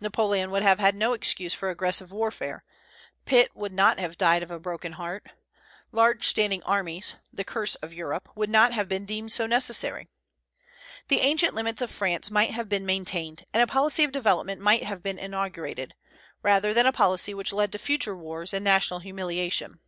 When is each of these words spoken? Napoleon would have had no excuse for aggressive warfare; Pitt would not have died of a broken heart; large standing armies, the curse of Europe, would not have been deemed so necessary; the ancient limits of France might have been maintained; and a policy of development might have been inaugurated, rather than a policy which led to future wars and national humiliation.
Napoleon 0.00 0.52
would 0.52 0.62
have 0.62 0.78
had 0.78 0.94
no 0.94 1.14
excuse 1.14 1.52
for 1.52 1.68
aggressive 1.68 2.12
warfare; 2.12 2.62
Pitt 3.24 3.56
would 3.56 3.72
not 3.72 3.98
have 3.98 4.16
died 4.16 4.40
of 4.44 4.50
a 4.52 4.60
broken 4.60 4.92
heart; 4.92 5.26
large 5.90 6.28
standing 6.28 6.62
armies, 6.62 7.14
the 7.32 7.42
curse 7.42 7.74
of 7.74 7.92
Europe, 7.92 8.28
would 8.36 8.48
not 8.50 8.72
have 8.72 8.86
been 8.86 9.04
deemed 9.04 9.32
so 9.32 9.48
necessary; 9.48 10.06
the 11.08 11.22
ancient 11.22 11.56
limits 11.56 11.82
of 11.82 11.90
France 11.90 12.30
might 12.30 12.52
have 12.52 12.68
been 12.68 12.86
maintained; 12.86 13.46
and 13.52 13.64
a 13.64 13.66
policy 13.66 14.04
of 14.04 14.12
development 14.12 14.60
might 14.60 14.84
have 14.84 15.02
been 15.02 15.18
inaugurated, 15.18 15.96
rather 16.40 16.72
than 16.72 16.86
a 16.86 16.92
policy 16.92 17.34
which 17.34 17.52
led 17.52 17.72
to 17.72 17.78
future 17.78 18.16
wars 18.16 18.54
and 18.54 18.62
national 18.64 19.00
humiliation. 19.00 19.80